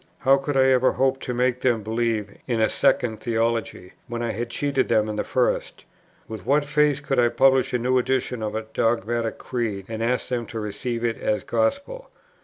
How 0.21 0.37
could 0.37 0.57
I 0.57 0.65
ever 0.69 0.93
hope 0.93 1.19
to 1.21 1.31
make 1.31 1.59
them 1.59 1.83
believe 1.83 2.35
in 2.47 2.59
a 2.59 2.69
second 2.69 3.19
theology, 3.19 3.93
when 4.07 4.23
I 4.23 4.31
had 4.31 4.49
cheated 4.49 4.87
them 4.89 5.07
in 5.07 5.15
the 5.15 5.23
first? 5.23 5.85
With 6.27 6.43
what 6.43 6.65
face 6.65 6.99
could 6.99 7.19
I 7.19 7.29
publish 7.29 7.71
a 7.71 7.77
new 7.77 7.99
edition 7.99 8.41
of 8.41 8.55
a 8.55 8.63
dogmatic 8.63 9.37
creed, 9.37 9.85
and 9.87 10.01
ask 10.01 10.29
them 10.29 10.47
to 10.47 10.59
receive 10.59 11.03
it 11.05 11.19
as 11.19 11.43
gospel? 11.43 12.09